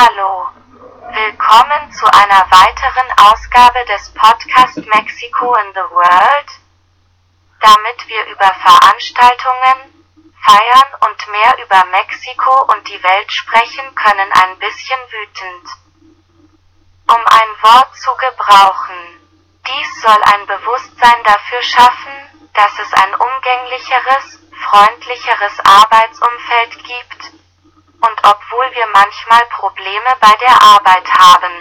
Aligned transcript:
Hallo. 0.00 0.46
Willkommen 1.10 1.90
zu 1.90 2.06
einer 2.06 2.46
weiteren 2.52 3.10
Ausgabe 3.18 3.84
des 3.86 4.14
Podcast 4.14 4.76
Mexico 4.94 5.56
in 5.56 5.72
the 5.74 5.90
World. 5.90 6.50
Damit 7.60 8.06
wir 8.06 8.26
über 8.26 8.46
Veranstaltungen, 8.62 10.06
Feiern 10.40 10.90
und 11.00 11.28
mehr 11.32 11.52
über 11.64 11.84
Mexiko 11.86 12.72
und 12.72 12.86
die 12.86 13.02
Welt 13.02 13.32
sprechen 13.32 13.92
können 13.96 14.30
ein 14.34 14.58
bisschen 14.60 15.00
wütend. 15.10 15.66
Um 17.08 17.22
ein 17.26 17.50
Wort 17.62 17.96
zu 17.96 18.10
gebrauchen. 18.14 19.02
Dies 19.66 20.02
soll 20.02 20.22
ein 20.22 20.46
Bewusstsein 20.46 21.24
dafür 21.24 21.62
schaffen, 21.62 22.48
dass 22.54 22.78
es 22.78 22.92
ein 22.92 23.14
umgänglicheres, 23.16 24.38
freundlicheres 24.62 25.58
Arbeitsumfeld 25.64 26.84
gibt, 26.84 27.37
und 28.00 28.18
obwohl 28.22 28.70
wir 28.74 28.86
manchmal 28.94 29.42
Probleme 29.50 30.10
bei 30.20 30.32
der 30.40 30.62
Arbeit 30.62 31.08
haben, 31.14 31.52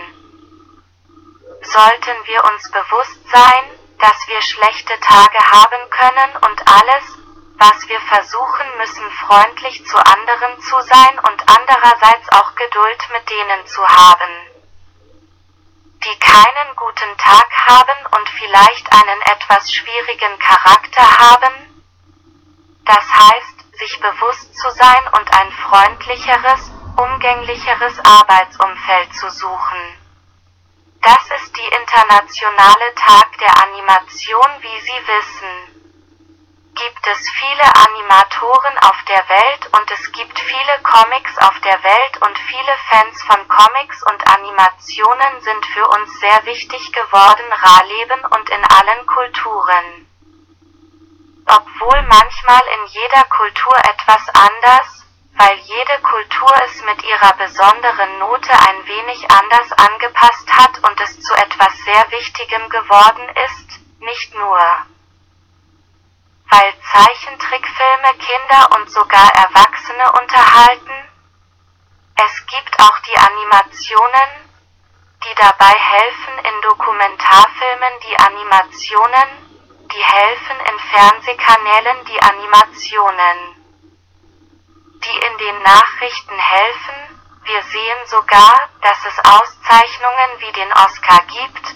sollten 1.62 2.18
wir 2.26 2.44
uns 2.46 2.72
bewusst 2.72 3.20
sein, 3.30 3.64
dass 4.00 4.28
wir 4.28 4.42
schlechte 4.42 5.00
Tage 5.00 5.40
haben 5.40 5.90
können 5.90 6.36
und 6.46 6.62
alles, 6.68 7.04
was 7.58 7.88
wir 7.88 8.00
versuchen 8.02 8.78
müssen 8.78 9.10
freundlich 9.26 9.86
zu 9.86 9.98
anderen 9.98 10.62
zu 10.62 10.80
sein 10.82 11.20
und 11.20 11.42
andererseits 11.48 12.32
auch 12.32 12.56
Geduld 12.56 13.10
mit 13.14 13.30
denen 13.30 13.66
zu 13.66 13.82
haben, 13.88 14.32
die 16.04 16.20
keinen 16.20 16.76
guten 16.76 17.18
Tag 17.18 17.50
haben 17.68 18.06
und 18.18 18.30
vielleicht 18.30 18.92
einen 18.94 19.22
etwas 19.24 19.74
schwierigen 19.74 20.38
Charakter 20.38 21.18
haben, 21.18 21.84
das 22.86 23.04
heißt, 23.04 23.47
sich 23.88 24.00
bewusst 24.02 24.54
zu 24.58 24.70
sein 24.72 25.04
und 25.18 25.34
ein 25.34 25.52
freundlicheres, 25.52 26.72
umgänglicheres 26.98 27.94
Arbeitsumfeld 28.04 29.16
zu 29.16 29.30
suchen. 29.30 29.82
Das 31.02 31.24
ist 31.40 31.56
die 31.56 31.76
internationale 31.82 32.96
Tag 32.96 33.38
der 33.38 33.64
Animation, 33.64 34.50
wie 34.60 34.80
Sie 34.82 35.08
wissen. 35.08 35.56
Gibt 36.76 37.08
es 37.08 37.30
viele 37.30 37.64
Animatoren 37.64 38.78
auf 38.80 39.04
der 39.08 39.24
Welt 39.30 39.70
und 39.72 39.90
es 39.90 40.12
gibt 40.12 40.38
viele 40.38 40.84
Comics 40.84 41.38
auf 41.38 41.58
der 41.62 41.82
Welt 41.82 42.22
und 42.22 42.38
viele 42.38 42.76
Fans 42.92 43.24
von 43.24 43.48
Comics 43.48 44.04
und 44.12 44.28
Animationen 44.28 45.42
sind 45.42 45.66
für 45.68 45.88
uns 45.88 46.20
sehr 46.20 46.46
wichtig 46.46 46.92
geworden, 46.92 47.48
Ra-Leben 47.52 48.26
und 48.36 48.50
in 48.50 48.64
allen 48.66 49.06
Kulturen. 49.08 50.07
Obwohl 51.48 52.02
manchmal 52.04 52.62
in 52.76 52.86
jeder 52.88 53.24
Kultur 53.24 53.78
etwas 53.78 54.22
anders, 54.34 55.06
weil 55.38 55.56
jede 55.60 56.02
Kultur 56.02 56.52
es 56.66 56.82
mit 56.84 57.02
ihrer 57.04 57.34
besonderen 57.34 58.20
Note 58.20 58.52
ein 58.52 58.86
wenig 58.86 59.32
anders 59.32 59.72
angepasst 59.72 60.52
hat 60.52 60.84
und 60.84 61.00
es 61.00 61.22
zu 61.22 61.34
etwas 61.36 61.74
sehr 61.86 62.12
Wichtigem 62.12 62.68
geworden 62.70 63.30
ist, 63.46 63.80
nicht 64.00 64.34
nur. 64.36 64.60
Weil 66.50 66.74
Zeichentrickfilme 66.92 68.14
Kinder 68.20 68.78
und 68.78 68.90
sogar 68.90 69.32
Erwachsene 69.36 70.12
unterhalten, 70.20 71.10
es 72.16 72.46
gibt 72.48 72.80
auch 72.80 73.00
die 73.00 73.18
Animationen, 73.18 74.50
die 75.24 75.36
dabei 75.36 75.74
helfen 75.74 76.40
in 76.40 76.62
Dokumentarfilmen 76.64 77.94
die 78.10 78.18
Animationen, 78.18 79.47
die 79.92 80.04
helfen 80.04 80.60
in 80.60 80.80
Fernsehkanälen 80.80 82.06
die 82.06 82.22
Animationen, 82.22 83.38
die 85.04 85.26
in 85.28 85.38
den 85.38 85.62
Nachrichten 85.62 86.38
helfen, 86.38 87.22
wir 87.44 87.62
sehen 87.64 88.08
sogar, 88.08 88.70
dass 88.82 88.98
es 89.06 89.20
Auszeichnungen 89.20 90.32
wie 90.40 90.52
den 90.52 90.72
Oscar 90.74 91.22
gibt, 91.28 91.76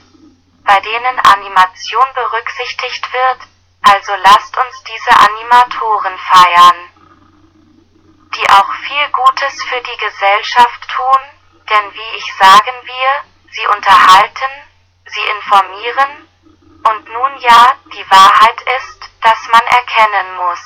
bei 0.65 0.79
denen 0.81 1.19
Animation 1.19 2.05
berücksichtigt 2.13 3.11
wird, 3.13 3.39
also 3.83 4.13
lasst 4.23 4.57
uns 4.57 4.83
diese 4.83 5.17
Animatoren 5.17 6.17
feiern, 6.17 6.89
die 8.35 8.49
auch 8.49 8.73
viel 8.87 9.09
Gutes 9.11 9.63
für 9.63 9.81
die 9.81 9.97
Gesellschaft 9.97 10.89
tun, 10.89 11.21
denn 11.69 11.93
wie 11.93 12.17
ich 12.17 12.35
sagen 12.35 12.75
wir, 12.83 13.51
sie 13.51 13.67
unterhalten, 13.67 14.51
sie 15.05 15.25
informieren, 15.37 16.30
und 16.83 17.09
nun 17.09 17.37
ja, 17.39 17.73
die 17.93 18.09
Wahrheit 18.09 18.61
ist, 18.77 19.09
dass 19.21 19.47
man 19.51 19.61
erkennen 19.61 20.35
muss, 20.35 20.63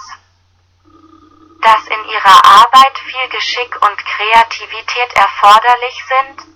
dass 1.61 1.87
in 1.87 2.05
ihrer 2.05 2.45
Arbeit 2.45 2.97
viel 2.99 3.29
Geschick 3.29 3.75
und 3.81 4.05
Kreativität 4.05 5.13
erforderlich 5.15 6.05
sind, 6.07 6.55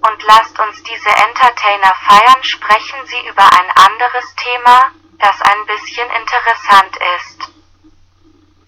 und 0.00 0.22
lasst 0.24 0.58
uns 0.58 0.82
diese 0.84 1.08
Entertainer 1.08 1.92
feiern, 2.06 2.42
sprechen 2.42 3.06
sie 3.06 3.26
über 3.26 3.42
ein 3.42 3.70
anderes 3.74 4.34
Thema, 4.36 4.92
das 5.18 5.40
ein 5.42 5.66
bisschen 5.66 6.08
interessant 6.10 6.96
ist. 7.18 7.50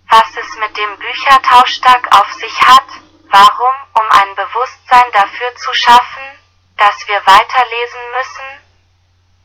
Was 0.09 0.37
es 0.37 0.59
mit 0.59 0.77
dem 0.77 0.99
Büchertauschtag 0.99 2.09
auf 2.17 2.33
sich 2.33 2.61
hat, 2.63 2.87
warum, 3.31 3.75
um 3.95 4.11
ein 4.11 4.35
Bewusstsein 4.35 5.13
dafür 5.13 5.55
zu 5.55 5.73
schaffen, 5.73 6.25
dass 6.77 7.07
wir 7.07 7.25
weiterlesen 7.25 8.01
müssen, 8.17 8.70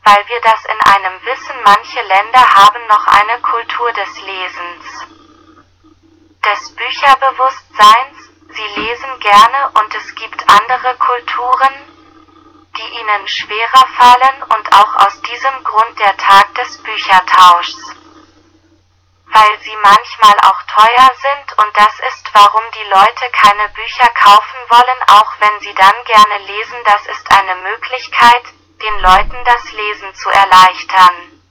weil 0.05 0.27
wir 0.27 0.39
das 0.41 0.63
in 0.65 0.79
einem 0.93 1.25
wissen, 1.25 1.55
manche 1.63 2.01
Länder 2.01 2.39
haben 2.39 2.87
noch 2.87 3.07
eine 3.07 3.41
Kultur 3.41 3.91
des 3.93 4.21
Lesens, 4.21 5.07
des 6.45 6.75
Bücherbewusstseins, 6.75 8.17
sie 8.49 8.79
lesen 8.79 9.19
gerne 9.19 9.71
und 9.73 9.95
es 9.95 10.13
gibt 10.13 10.47
andere 10.47 10.95
Kulturen, 10.97 11.73
die 12.77 12.99
ihnen 12.99 13.27
schwerer 13.27 13.87
fallen 13.97 14.43
und 14.43 14.73
auch 14.75 15.07
aus 15.07 15.19
diesem 15.21 15.63
Grund 15.63 15.97
der 15.99 16.15
Tag 16.17 16.53
des 16.53 16.77
Büchertauschs. 16.83 17.95
Weil 19.25 19.59
sie 19.61 19.75
manchmal 19.81 20.37
auch 20.45 20.61
teuer 20.67 21.09
sind 21.17 21.65
und 21.65 21.75
das 21.75 21.93
ist 22.11 22.29
warum 22.31 22.63
die 22.75 22.89
Leute 22.93 23.31
keine 23.31 23.69
Bücher 23.69 24.07
kaufen 24.09 24.59
wollen, 24.69 25.01
auch 25.07 25.33
wenn 25.39 25.59
sie 25.61 25.73
dann 25.73 25.95
gerne 26.05 26.45
lesen, 26.45 26.77
das 26.85 27.07
ist 27.07 27.31
eine 27.31 27.55
Möglichkeit, 27.55 28.43
den 28.85 28.99
Leuten 28.99 29.43
das 29.45 29.71
Lesen 29.71 30.13
zu 30.13 30.29
erleichtern. 30.29 31.41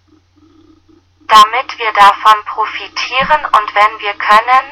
Damit 1.27 1.79
wir 1.79 1.93
davon 1.93 2.45
profitieren 2.45 3.45
und 3.59 3.75
wenn 3.75 3.99
wir 3.99 4.15
können, 4.15 4.67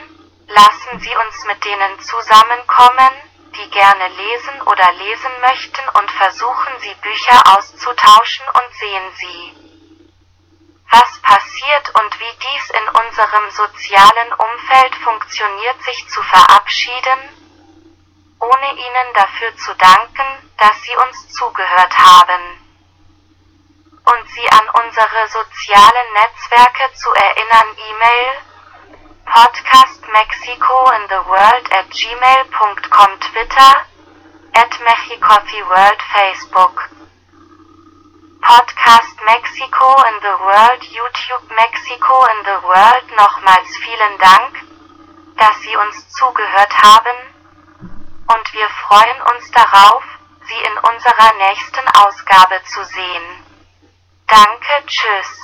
lassen 0.46 1.00
Sie 1.00 1.14
uns 1.26 1.44
mit 1.46 1.64
denen 1.64 1.98
zusammenkommen, 2.00 3.14
die 3.56 3.70
gerne 3.70 4.08
lesen 4.08 4.62
oder 4.62 4.92
lesen 4.92 5.32
möchten 5.40 5.88
und 5.98 6.10
versuchen 6.12 6.72
Sie 6.78 6.94
Bücher 7.02 7.42
auszutauschen 7.56 8.46
und 8.54 8.74
sehen 8.78 9.10
Sie, 9.16 9.56
was 10.90 11.18
passiert 11.22 11.86
und 12.00 12.20
wie 12.20 12.34
dies 12.46 12.70
in 12.70 12.86
unserem 13.02 13.50
sozialen 13.50 14.32
Umfeld 14.34 14.94
funktioniert, 15.02 15.82
sich 15.82 16.08
zu 16.08 16.22
verabschieden, 16.22 17.18
ohne 18.52 18.72
Ihnen 18.72 19.14
dafür 19.14 19.56
zu 19.56 19.74
danken, 19.74 20.50
dass 20.58 20.82
Sie 20.82 20.96
uns 20.96 21.28
zugehört 21.30 21.96
haben. 21.98 22.42
Und 24.04 24.28
Sie 24.34 24.48
an 24.50 24.68
unsere 24.84 25.28
sozialen 25.28 26.08
Netzwerke 26.12 26.92
zu 26.94 27.08
erinnern 27.14 27.76
E-Mail 27.88 28.52
Podcast 29.24 30.02
Mexico 30.12 30.90
in 30.90 31.08
the 31.08 31.24
World 31.26 31.72
at 31.72 31.88
gmail.com 31.90 33.20
Twitter 33.20 33.72
at 34.54 34.70
Mexicoffee 34.80 35.64
World 35.68 36.02
Facebook 36.12 36.90
Podcast 38.42 39.16
Mexico 39.24 40.02
in 40.10 40.16
the 40.20 40.36
World 40.42 40.82
YouTube 40.82 41.48
Mexico 41.54 42.26
in 42.26 42.44
the 42.44 42.58
World 42.66 43.06
Nochmals 43.16 43.70
vielen 43.78 44.18
Dank, 44.18 44.52
dass 45.38 45.56
Sie 45.62 45.76
uns 45.76 46.10
zugehört 46.10 46.76
haben, 46.76 47.31
freuen 48.92 49.22
uns 49.34 49.50
darauf, 49.52 50.04
Sie 50.46 50.64
in 50.66 50.76
unserer 50.76 51.32
nächsten 51.48 51.88
Ausgabe 51.96 52.60
zu 52.66 52.84
sehen. 52.84 53.22
Danke, 54.26 54.86
tschüss. 54.86 55.42